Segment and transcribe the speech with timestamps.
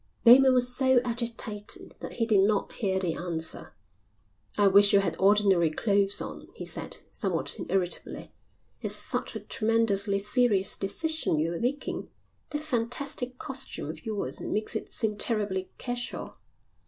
[0.23, 3.75] Bateman was so agitated that he did not hear the answer.
[4.57, 8.31] "I wish you had ordinary clothes on," he said, somewhat irritably.
[8.81, 12.09] "It's such a tremendously serious decision you're taking.
[12.49, 16.35] That fantastic costume of yours makes it seem terribly casual."